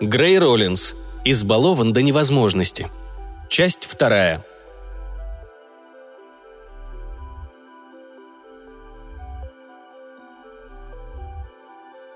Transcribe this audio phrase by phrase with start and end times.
[0.00, 0.94] Грей Роллинс.
[1.24, 2.88] Избалован до невозможности.
[3.48, 4.44] Часть вторая.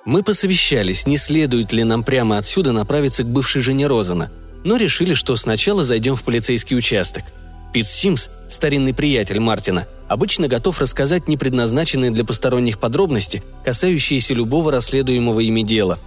[0.05, 4.31] Мы посовещались, не следует ли нам прямо отсюда направиться к бывшей жене Розана,
[4.65, 7.25] но решили, что сначала зайдем в полицейский участок.
[7.73, 15.41] Пит Симс, старинный приятель Мартина, обычно готов рассказать непредназначенные для посторонних подробности, касающиеся любого расследуемого
[15.41, 15.99] ими дела.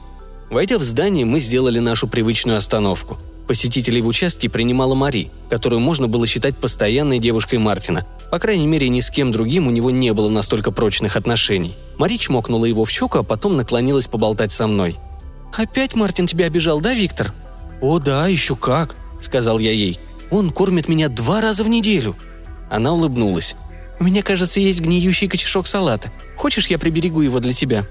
[0.50, 3.18] Войдя в здание, мы сделали нашу привычную остановку.
[3.48, 8.06] Посетителей в участке принимала Мари, которую можно было считать постоянной девушкой Мартина.
[8.32, 11.76] По крайней мере, ни с кем другим у него не было настолько прочных отношений.
[11.98, 14.96] Мари чмокнула его в щеку, а потом наклонилась поболтать со мной.
[15.56, 17.34] «Опять Мартин тебя обижал, да, Виктор?»
[17.82, 20.00] «О, да, еще как»,— сказал я ей.
[20.32, 22.16] «Он кормит меня два раза в неделю».
[22.70, 23.56] Она улыбнулась.
[24.00, 26.12] «У меня, кажется, есть гниющий кочешок салата.
[26.36, 27.86] Хочешь, я приберегу его для тебя?»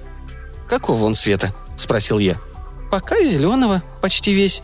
[0.69, 2.39] «Какого он цвета?»– спросил я.
[2.91, 4.63] «Пока зеленого, почти весь».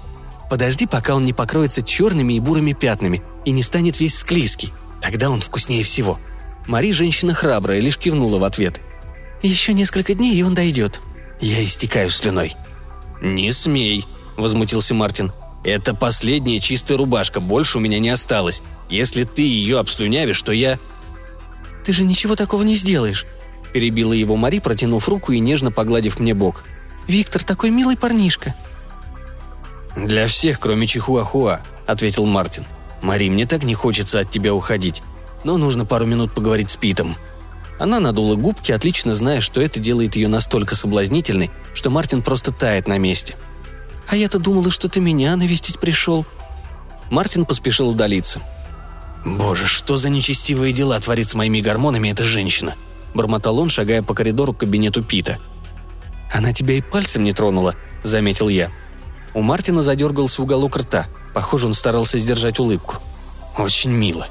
[0.48, 4.72] «Подожди, пока он не покроется черными и бурыми пятнами и не станет весь склизкий.
[5.00, 6.18] Тогда он вкуснее всего».
[6.66, 8.80] Мари женщина храбрая, лишь кивнула в ответ.
[9.42, 11.00] «Еще несколько дней, и он дойдет».
[11.40, 12.54] Я истекаю слюной.
[13.22, 14.06] «Не смей»,–
[14.36, 15.32] возмутился Мартин.
[15.64, 18.62] «Это последняя чистая рубашка, больше у меня не осталось.
[18.88, 20.78] Если ты ее обслюнявишь, то я...»
[21.84, 23.24] «Ты же ничего такого не сделаешь»,–
[23.72, 26.64] перебила его Мари, протянув руку и нежно погладив мне бок.
[27.06, 28.54] «Виктор такой милый парнишка».
[29.96, 32.64] «Для всех, кроме Чихуахуа»,– ответил Мартин.
[33.02, 35.02] «Мари, мне так не хочется от тебя уходить,
[35.42, 37.16] но нужно пару минут поговорить с Питом».
[37.78, 42.86] Она надула губки, отлично зная, что это делает ее настолько соблазнительной, что Мартин просто тает
[42.86, 43.36] на месте.
[44.06, 46.26] «А я-то думала, что ты меня навестить пришел».
[47.10, 48.40] Мартин поспешил удалиться.
[49.24, 52.74] «Боже, что за нечестивые дела творит с моими гормонами эта женщина?»–
[53.14, 55.38] бормотал он, шагая по коридору к кабинету Пита.
[56.32, 58.70] «Она тебя и пальцем не тронула»,– заметил я.
[59.34, 61.06] У Мартина задергался уголок рта.
[61.34, 62.96] Похоже, он старался сдержать улыбку.
[63.58, 64.26] «Очень мило».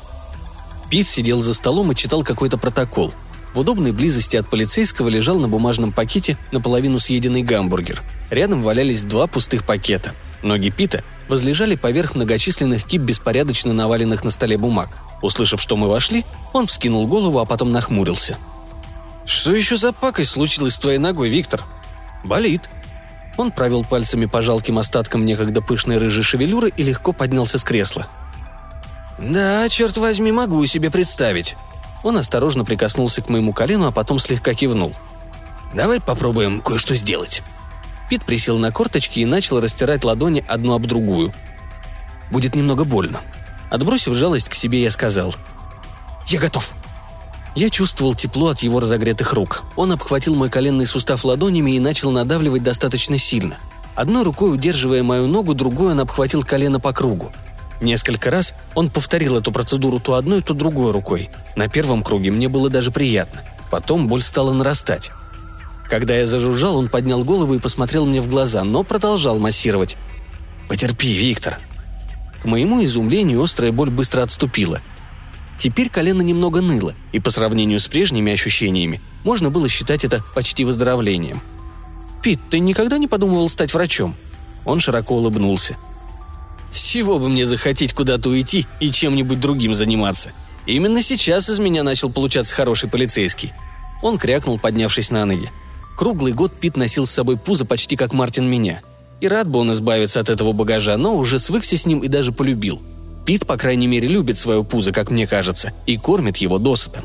[0.90, 3.14] Пит сидел за столом и читал какой-то протокол–
[3.54, 8.02] в удобной близости от полицейского лежал на бумажном пакете наполовину съеденный гамбургер.
[8.30, 10.14] Рядом валялись два пустых пакета.
[10.44, 14.90] Ноги Пита возлежали поверх многочисленных кип беспорядочно наваленных на столе бумаг.
[15.22, 18.38] Услышав, что мы вошли, он вскинул голову, а потом нахмурился.
[19.30, 21.64] «Что еще за пакость случилась с твоей ногой, Виктор?»
[22.24, 22.68] «Болит».
[23.38, 28.08] Он провел пальцами по жалким остаткам некогда пышной рыжей шевелюры и легко поднялся с кресла.
[29.20, 31.56] «Да, черт возьми, могу себе представить.
[32.02, 34.94] Он осторожно прикоснулся к моему колену, а потом слегка кивнул.
[35.76, 37.44] «Давай попробуем кое-что сделать».
[38.10, 41.32] Пит присел на корточки и начал растирать ладони одну об другую.
[42.32, 43.22] «Будет немного больно».
[43.70, 45.36] Отбросив жалость к себе, я сказал.
[46.26, 46.74] «Я готов».
[47.56, 49.64] Я чувствовал тепло от его разогретых рук.
[49.76, 53.58] Он обхватил мой коленный сустав ладонями и начал надавливать достаточно сильно.
[53.96, 57.32] Одной рукой удерживая мою ногу, другой он обхватил колено по кругу.
[57.82, 61.30] Несколько раз он повторил эту процедуру то одной, то другой рукой.
[61.56, 63.42] На первом круге мне было даже приятно.
[63.72, 65.12] Потом боль стала нарастать.
[65.90, 69.98] Когда я зажужжал, он поднял голову и посмотрел мне в глаза, но продолжал массировать.
[70.68, 71.60] «Потерпи, Виктор».
[72.42, 74.82] К моему изумлению острая боль быстро отступила.
[75.60, 80.66] Теперь колено немного ныло, и по сравнению с прежними ощущениями можно было считать это почти
[80.66, 81.42] выздоровлением.
[82.24, 84.16] «Пит, ты никогда не подумывал стать врачом?»
[84.66, 85.78] Он широко улыбнулся–
[86.72, 90.32] с чего бы мне захотеть куда-то уйти и чем-нибудь другим заниматься?
[90.66, 93.54] Именно сейчас из меня начал получаться хороший полицейский.
[94.04, 95.52] Он крякнул, поднявшись на ноги.
[95.98, 98.82] Круглый год Пит носил с собой пузо почти как Мартин меня.
[99.20, 102.32] И рад бы он избавиться от этого багажа, но уже свыкся с ним и даже
[102.32, 102.82] полюбил.
[103.26, 107.04] Пит, по крайней мере, любит свое пузо, как мне кажется, и кормит его досыта.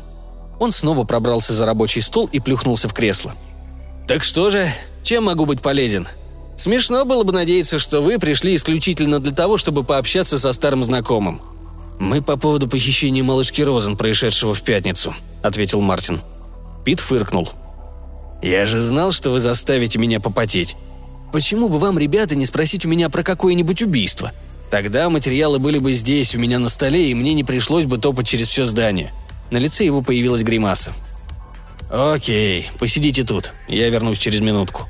[0.59, 3.33] Он снова пробрался за рабочий стол и плюхнулся в кресло.
[4.07, 4.67] «Так что же,
[5.03, 6.07] чем могу быть полезен?»
[6.57, 11.41] Смешно было бы надеяться, что вы пришли исключительно для того, чтобы пообщаться со старым знакомым».
[11.99, 16.21] «Мы по поводу похищения малышки Розен, происшедшего в пятницу»,— ответил Мартин.
[16.83, 17.49] Пит фыркнул.
[18.41, 20.75] «Я же знал, что вы заставите меня попотеть.
[21.31, 24.33] Почему бы вам, ребята, не спросить у меня про какое-нибудь убийство?
[24.75, 28.27] Тогда материалы были бы здесь, у меня на столе, и мне не пришлось бы топать
[28.27, 29.13] через все здание».
[29.49, 30.91] На лице его появилась гримаса.
[31.89, 34.89] «Окей, посидите тут, я вернусь через минутку».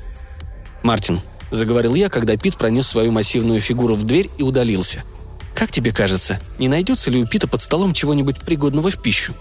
[0.82, 1.20] «Мартин,–
[1.52, 5.04] заговорил я, когда Пит пронес свою массивную фигуру в дверь и удалился.
[5.54, 9.36] «Как тебе кажется, не найдется ли у Пита под столом чего-нибудь пригодного в пищу?»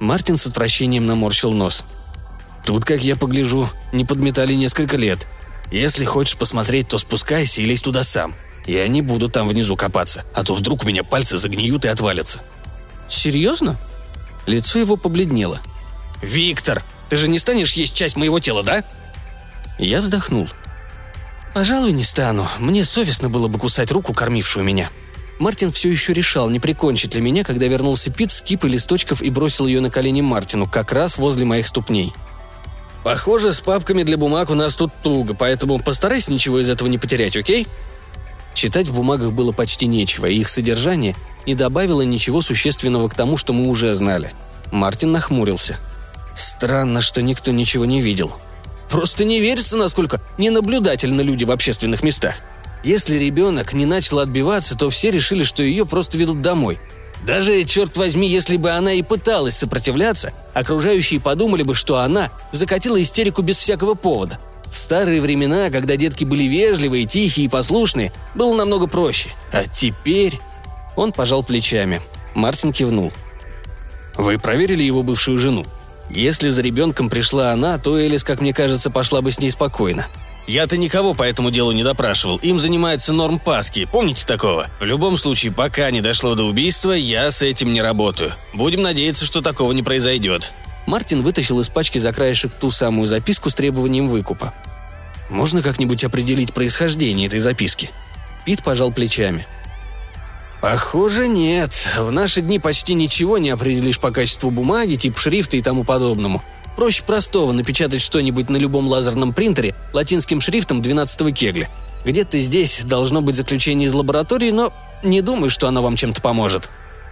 [0.00, 1.84] Мартин с отвращением наморщил нос.
[2.64, 5.26] «Тут, как я погляжу, не подметали несколько лет.
[5.70, 8.34] Если хочешь посмотреть, то спускайся и лезь туда сам.
[8.66, 12.40] Я не буду там внизу копаться, а то вдруг у меня пальцы загниют и отвалятся».
[13.08, 13.76] «Серьезно?»
[14.46, 15.60] Лицо его побледнело.
[16.22, 18.84] «Виктор, ты же не станешь есть часть моего тела, да?»
[19.78, 20.48] Я вздохнул–
[21.52, 22.48] «Пожалуй, не стану.
[22.58, 24.90] Мне совестно было бы кусать руку, кормившую меня».
[25.40, 29.30] Мартин все еще решал, не прикончит ли меня, когда вернулся Пит с кипой листочков и
[29.30, 32.12] бросил ее на колени Мартину, как раз возле моих ступней.
[33.02, 36.98] «Похоже, с папками для бумаг у нас тут туго, поэтому постарайся ничего из этого не
[36.98, 37.66] потерять, окей?»
[38.54, 41.14] Читать в бумагах было почти нечего, и их содержание
[41.46, 44.34] не добавило ничего существенного к тому, что мы уже знали.
[44.70, 45.78] Мартин нахмурился.
[46.34, 48.32] «Странно, что никто ничего не видел.
[48.88, 52.36] Просто не верится, насколько ненаблюдательны люди в общественных местах.
[52.82, 56.78] Если ребенок не начал отбиваться, то все решили, что ее просто ведут домой.
[57.26, 63.00] Даже, черт возьми, если бы она и пыталась сопротивляться, окружающие подумали бы, что она закатила
[63.00, 64.38] истерику без всякого повода.
[64.70, 69.30] В старые времена, когда детки были вежливые, тихие и послушные, было намного проще.
[69.52, 70.38] А теперь...
[70.96, 72.02] Он пожал плечами.
[72.34, 73.12] Мартин кивнул.
[74.16, 75.64] «Вы проверили его бывшую жену?
[76.10, 80.08] Если за ребенком пришла она, то Элис, как мне кажется, пошла бы с ней спокойно.
[80.46, 82.38] Я-то никого по этому делу не допрашивал.
[82.38, 83.88] Им занимается Норм Паски.
[83.90, 84.66] Помните такого?
[84.80, 88.32] В любом случае, пока не дошло до убийства, я с этим не работаю.
[88.52, 90.50] Будем надеяться, что такого не произойдет.
[90.90, 94.52] Мартин вытащил из пачки за краешек ту самую записку с требованием выкупа.
[95.28, 97.90] «Можно как-нибудь определить происхождение этой записки?»
[98.44, 99.46] Пит пожал плечами.
[100.60, 101.72] «Похоже, нет.
[101.96, 106.42] В наши дни почти ничего не определишь по качеству бумаги, тип шрифта и тому подобному.
[106.74, 111.68] Проще простого напечатать что-нибудь на любом лазерном принтере латинским шрифтом 12-го кегля.
[112.04, 114.72] Где-то здесь должно быть заключение из лаборатории, но
[115.04, 116.68] не думаю, что оно вам чем-то поможет».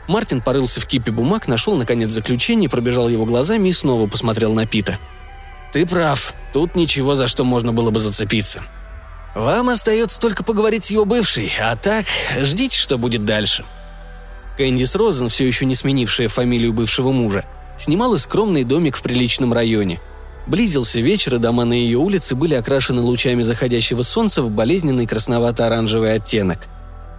[0.08, 4.66] Мартин порылся в кипе бумаг, нашел, наконец, заключение, пробежал его глазами и снова посмотрел на
[4.66, 4.98] Пита.
[5.72, 6.32] «Ты прав.
[6.54, 8.62] Тут ничего, за что можно было бы зацепиться.
[9.34, 12.06] Вам остается только поговорить с его бывшей, а так
[12.40, 13.66] ждите, что будет дальше».
[14.56, 17.44] Кэндис Розен, все еще не сменившая фамилию бывшего мужа,
[17.76, 20.00] снимала скромный домик в приличном районе.
[20.46, 26.14] Близился вечер, и дома на ее улице были окрашены лучами заходящего солнца в болезненный красновато-оранжевый
[26.14, 26.60] оттенок.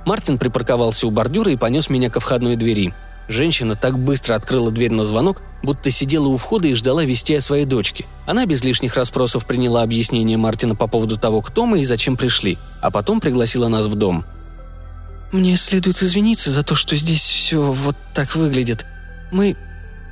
[0.10, 2.96] Мартин припарковался у бордюра и понес меня ко входной двери.
[3.28, 7.42] Женщина так быстро открыла дверь на звонок, будто сидела у входа и ждала вести о
[7.42, 8.08] своей дочке.
[8.26, 12.58] Она без лишних расспросов приняла объяснение Мартина по поводу того, кто мы и зачем пришли,
[12.82, 14.26] а потом пригласила нас в дом.
[15.32, 18.88] «Мне следует извиниться за то, что здесь все вот так выглядит.
[19.32, 19.56] Мы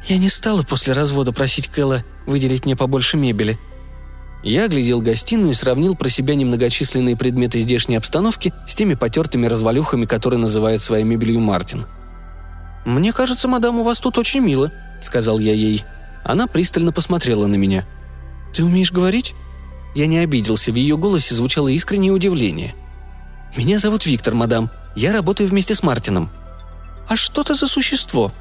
[0.05, 3.57] я не стала после развода просить Кэлла выделить мне побольше мебели.
[4.43, 10.05] Я оглядел гостиную и сравнил про себя немногочисленные предметы здешней обстановки с теми потертыми развалюхами,
[10.05, 11.85] которые называет своей мебелью Мартин.
[12.85, 15.83] «Мне кажется, мадам, у вас тут очень мило»,— сказал я ей.
[16.23, 17.85] Она пристально посмотрела на меня.
[18.53, 19.33] «Ты умеешь говорить?»
[19.95, 22.75] Я не обиделся, в ее голосе звучало искреннее удивление.
[23.55, 24.69] «Меня зовут Виктор, мадам.
[24.95, 26.29] Я работаю вместе с Мартином».
[27.07, 28.31] «А что это за существо?»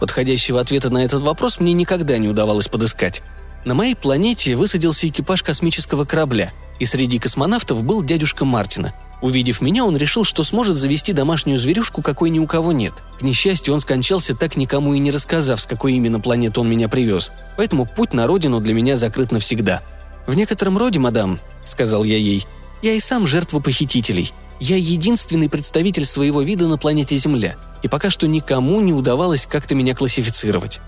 [0.00, 3.22] Подходящего ответа на этот вопрос мне никогда не удавалось подыскать.
[3.64, 8.94] На моей планете высадился экипаж космического корабля, и среди космонавтов был дядюшка Мартина.
[9.20, 12.94] Увидев меня, он решил, что сможет завести домашнюю зверюшку, какой ни у кого нет.
[13.18, 16.88] К несчастью, он скончался так никому и не рассказав, с какой именно планеты он меня
[16.88, 19.82] привез, поэтому путь на родину для меня закрыт навсегда.
[20.26, 22.46] «В некотором роде, мадам»,— сказал я ей,—
[22.82, 24.32] «я и сам жертва похитителей.
[24.60, 29.74] Я единственный представитель своего вида на планете Земля— и пока что никому не удавалось как-то
[29.74, 30.80] меня классифицировать.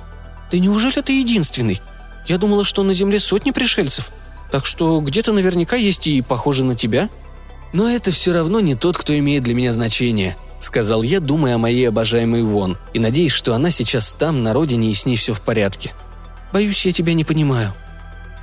[0.51, 1.81] «Да неужели ты единственный?
[2.27, 4.11] Я думала, что на Земле сотни пришельцев,
[4.51, 7.09] так что где-то наверняка есть и похожи на тебя».
[7.73, 11.59] «Но это все равно не тот, кто имеет для меня значение»,— сказал я, думая о
[11.59, 15.33] моей обожаемой Вон, и надеясь, что она сейчас там, на родине, и с ней все
[15.33, 15.95] в порядке.
[16.53, 17.73] «Боюсь, я тебя не понимаю».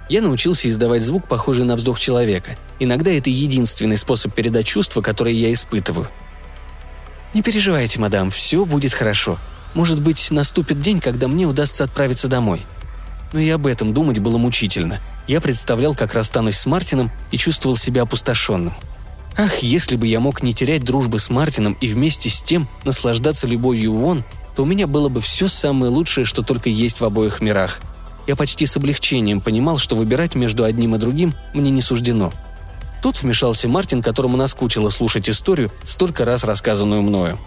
[0.10, 2.58] Я научился издавать звук, похожий на вздох человека.
[2.80, 6.08] Иногда это единственный способ передать чувства, которые я испытываю—
[7.34, 9.38] «Не переживайте, мадам, все будет хорошо.
[9.74, 12.66] Может быть, наступит день, когда мне удастся отправиться домой».
[13.34, 15.00] Но и об этом думать было мучительно.
[15.28, 18.74] Я представлял, как расстанусь с Мартином и чувствовал себя опустошенным.
[19.38, 23.46] Ах, если бы я мог не терять дружбы с Мартином и вместе с тем наслаждаться
[23.46, 24.24] любовью он,
[24.56, 27.80] то у меня было бы все самое лучшее, что только есть в обоих мирах.
[28.26, 32.34] Я почти с облегчением понимал, что выбирать между одним и другим мне не суждено–
[33.02, 37.40] Тут вмешался Мартин, которому наскучило слушать историю, столько раз рассказанную мною.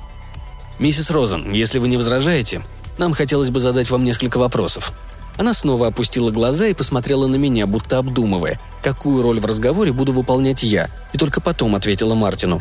[0.79, 2.63] «Миссис Розен, если вы не возражаете,
[2.99, 4.93] нам хотелось бы задать вам несколько вопросов».
[5.41, 10.13] Она снова опустила глаза и посмотрела на меня, будто обдумывая, какую роль в разговоре буду
[10.13, 12.61] выполнять я, и только потом ответила Мартину.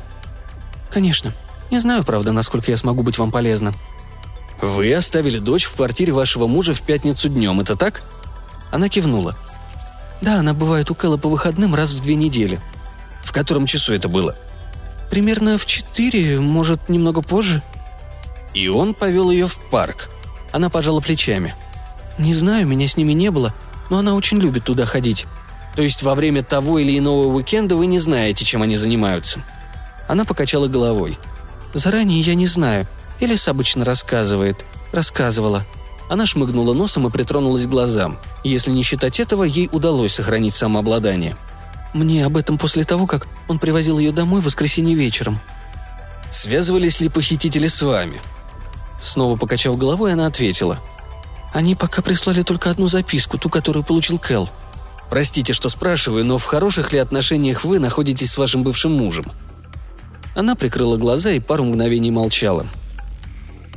[0.89, 1.33] «Конечно.
[1.71, 3.74] Не знаю, правда, насколько я смогу быть вам полезна».
[4.62, 8.01] «Вы оставили дочь в квартире вашего мужа в пятницу днем, это так?»
[8.71, 9.36] Она кивнула.
[10.21, 12.62] «Да, она бывает у Кэлла по выходным раз в две недели»,
[13.21, 14.38] в котором часу это было?
[15.12, 17.62] Примерно в четыре, может, немного позже.
[18.53, 20.09] И он повел ее в парк.
[20.53, 21.55] Она пожала плечами.
[22.19, 23.53] Не знаю, меня с ними не было,
[23.89, 25.25] но она очень любит туда ходить.
[25.75, 29.39] То есть во время того или иного уикенда вы не знаете, чем они занимаются?»
[30.07, 31.17] Она покачала головой.
[31.73, 32.88] «Заранее я не знаю.
[33.21, 34.65] Элис обычно рассказывает.
[34.91, 35.65] Рассказывала».
[36.09, 38.17] Она шмыгнула носом и притронулась к глазам.
[38.43, 41.38] Если не считать этого, ей удалось сохранить самообладание.
[41.93, 45.39] «Мне об этом после того, как он привозил ее домой в воскресенье вечером».
[46.31, 48.19] «Связывались ли похитители с вами?»
[49.01, 50.79] Снова покачав головой, она ответила.
[51.53, 54.49] «Они пока прислали только одну записку, ту, которую получил Кэл.
[55.09, 59.25] Простите, что спрашиваю, но в хороших ли отношениях вы находитесь с вашим бывшим мужем?»
[60.35, 62.67] Она прикрыла глаза и пару мгновений молчала.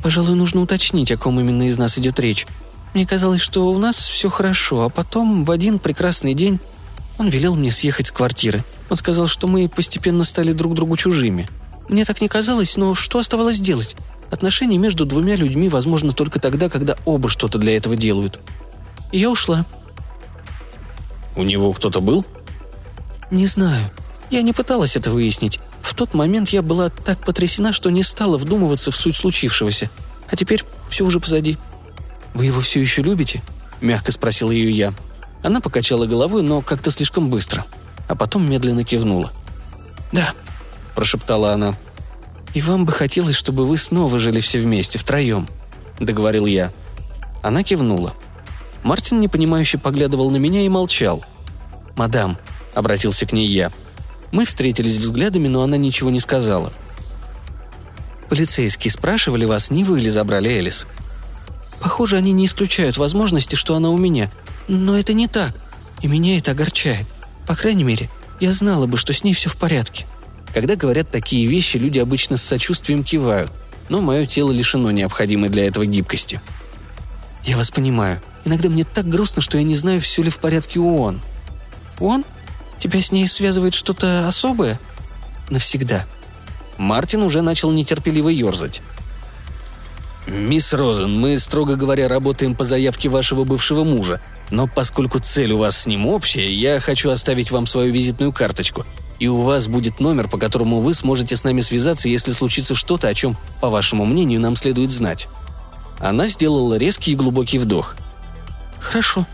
[0.01, 2.45] «Пожалуй, нужно уточнить, о ком именно из нас идет речь.
[2.93, 6.59] Мне казалось, что у нас все хорошо, а потом в один прекрасный день
[7.17, 8.63] он велел мне съехать с квартиры.
[8.89, 11.47] Он сказал, что мы постепенно стали друг другу чужими.
[11.89, 13.95] Мне так не казалось, но что оставалось делать?
[14.33, 18.39] Отношения между двумя людьми возможно только тогда, когда оба что-то для этого делают.
[19.11, 19.63] И я ушла.
[21.35, 22.25] У него кто-то был?
[23.29, 23.91] Не знаю.
[24.31, 25.59] Я не пыталась это выяснить.
[25.83, 29.91] В тот момент я была так потрясена, что не стала вдумываться в суть случившегося.
[30.31, 31.59] А теперь все уже позади.
[32.33, 33.43] «Вы его все еще любите?»–
[33.81, 34.95] мягко спросил ее я.
[35.43, 37.67] Она покачала головой, но как-то слишком быстро.
[38.07, 39.31] А потом медленно кивнула.
[40.11, 40.33] «Да»,–
[40.95, 41.77] прошептала она.
[42.53, 45.47] «И вам бы хотелось, чтобы вы снова жили все вместе, втроем»,–
[45.99, 46.71] договорил я.
[47.41, 48.13] Она кивнула.
[48.83, 51.25] Мартин непонимающе поглядывал на меня и молчал.
[51.95, 52.37] «Мадам»,—
[52.73, 53.71] обратился к ней я.
[54.31, 56.71] Мы встретились взглядами, но она ничего не сказала.
[58.29, 60.85] «Полицейские спрашивали вас, не вы ли забрали Элис?»
[61.81, 64.31] «Похоже, они не исключают возможности, что она у меня.
[64.67, 65.55] Но это не так.
[66.01, 67.05] И меня это огорчает.
[67.45, 70.05] По крайней мере, я знала бы, что с ней все в порядке».
[70.53, 73.51] Когда говорят такие вещи, люди обычно с сочувствием кивают,
[73.89, 76.41] но мое тело лишено необходимой для этого гибкости.
[77.43, 78.21] «Я вас понимаю.
[78.45, 81.19] Иногда мне так грустно, что я не знаю, все ли в порядке у он».
[81.99, 82.23] «Он?
[82.79, 84.79] Тебя с ней связывает что-то особое?»
[85.49, 86.05] «Навсегда».
[86.77, 88.81] Мартин уже начал нетерпеливо ерзать.
[90.27, 95.57] «Мисс Розен, мы, строго говоря, работаем по заявке вашего бывшего мужа, но поскольку цель у
[95.57, 98.85] вас с ним общая, я хочу оставить вам свою визитную карточку,
[99.19, 103.07] и у вас будет номер, по которому вы сможете с нами связаться, если случится что-то,
[103.07, 105.27] о чем, по вашему мнению, нам следует знать».
[105.99, 107.95] Она сделала резкий и глубокий вдох.
[108.79, 109.25] «Хорошо».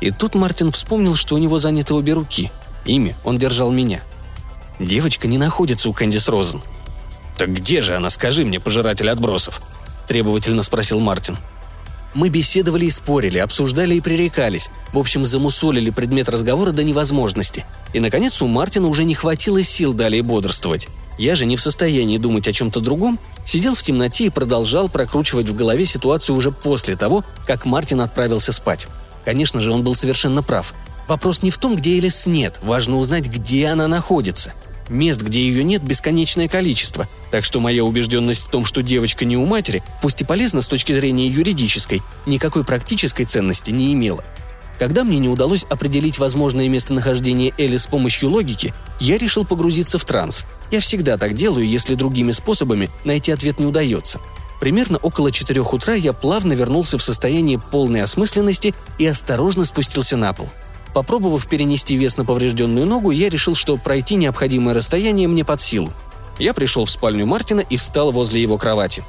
[0.00, 2.50] И тут Мартин вспомнил, что у него заняты обе руки.
[2.84, 4.00] Ими он держал меня.
[4.80, 6.62] Девочка не находится у Кэндис Розен.
[7.36, 9.62] «Так где же она, скажи мне, пожиратель отбросов?»–
[10.08, 11.38] требовательно спросил Мартин.
[12.14, 14.70] Мы беседовали и спорили, обсуждали и пререкались.
[14.92, 17.64] В общем, замусолили предмет разговора до невозможности.
[17.92, 20.88] И, наконец, у Мартина уже не хватило сил далее бодрствовать.
[21.18, 25.48] Я же не в состоянии думать о чем-то другом, сидел в темноте и продолжал прокручивать
[25.48, 28.86] в голове ситуацию уже после того, как Мартин отправился спать.
[29.24, 30.74] Конечно же, он был совершенно прав.
[31.08, 34.52] Вопрос не в том, где Элис нет, важно узнать, где она находится.
[34.88, 39.36] Мест, где ее нет, бесконечное количество, так что моя убежденность в том, что девочка не
[39.36, 44.24] у матери, пусть и полезна с точки зрения юридической, никакой практической ценности не имела.
[44.78, 50.04] Когда мне не удалось определить возможное местонахождение Элли с помощью логики, я решил погрузиться в
[50.04, 50.44] транс.
[50.70, 54.20] Я всегда так делаю, если другими способами найти ответ не удается.
[54.60, 60.32] Примерно около четырех утра я плавно вернулся в состояние полной осмысленности и осторожно спустился на
[60.32, 60.48] пол.
[60.94, 65.92] Попробовав перенести вес на поврежденную ногу, я решил, что пройти необходимое расстояние мне под силу.
[66.38, 69.04] Я пришел в спальню Мартина и встал возле его кровати.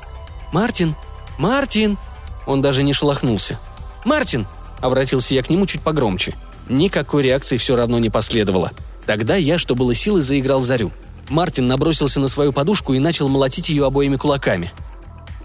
[0.52, 0.96] «Мартин!
[1.38, 1.98] Мартин!»
[2.46, 3.60] Он даже не шелохнулся.
[4.06, 4.46] «Мартин!»
[4.80, 6.36] Обратился я к нему чуть погромче.
[6.68, 8.72] Никакой реакции все равно не последовало.
[9.06, 10.92] Тогда я, что было силы, заиграл зарю.
[11.30, 14.72] Мартин набросился на свою подушку и начал молотить ее обоими кулаками.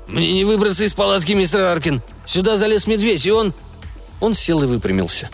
[0.08, 2.02] «Мне не выбраться из палатки, мистер Аркин!
[2.26, 3.54] Сюда залез медведь, и он...»
[4.20, 5.30] Он сел и выпрямился.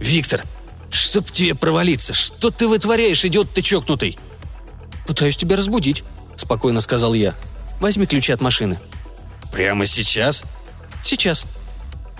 [0.00, 0.44] «Виктор,
[0.90, 4.18] чтоб тебе провалиться, что ты вытворяешь, идиот ты чокнутый?»
[5.06, 6.04] «Пытаюсь тебя разбудить»,—
[6.36, 7.34] спокойно сказал я.
[7.80, 8.78] «Возьми ключи от машины».
[9.52, 10.44] «Прямо сейчас?»
[11.02, 11.46] «Сейчас»,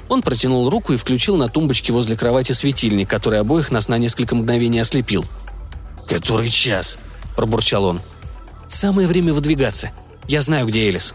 [0.08, 4.34] он протянул руку и включил на тумбочке возле кровати светильник, который обоих нас на несколько
[4.34, 5.24] мгновений ослепил.
[6.08, 6.98] «Который час?»–
[7.36, 8.00] пробурчал он.
[8.68, 9.90] «Самое время выдвигаться.
[10.26, 11.14] Я знаю, где Элис».